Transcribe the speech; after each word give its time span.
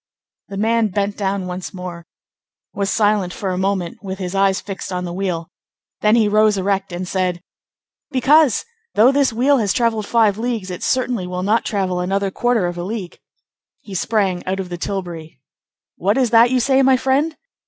'"The 0.49 0.57
man 0.57 0.87
bent 0.87 1.15
down 1.15 1.45
once 1.45 1.75
more, 1.75 2.07
was 2.73 2.89
silent 2.89 3.33
for 3.33 3.51
a 3.51 3.57
moment, 3.59 3.99
with 4.01 4.17
his 4.17 4.33
eyes 4.33 4.59
fixed 4.59 4.91
on 4.91 5.05
the 5.05 5.13
wheel; 5.13 5.51
then 6.01 6.15
he 6.15 6.27
rose 6.27 6.57
erect 6.57 6.91
and 6.91 7.07
said:— 7.07 7.39
"Because, 8.09 8.65
though 8.95 9.11
this 9.11 9.31
wheel 9.31 9.59
has 9.59 9.73
travelled 9.73 10.07
five 10.07 10.39
leagues, 10.39 10.71
it 10.71 10.81
certainly 10.81 11.27
will 11.27 11.43
not 11.43 11.65
travel 11.65 11.99
another 11.99 12.31
quarter 12.31 12.65
of 12.65 12.79
a 12.79 12.83
league." 12.83 13.19
He 13.81 13.93
sprang 13.93 14.43
out 14.47 14.59
of 14.59 14.69
the 14.69 14.77
tilbury. 14.79 15.39
"What 15.97 16.17
is 16.17 16.31
that 16.31 16.49
you 16.49 16.59
say, 16.59 16.81
my 16.81 16.97
friend?" 16.97 17.37